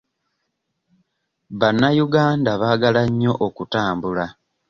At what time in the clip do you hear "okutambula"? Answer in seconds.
3.47-4.25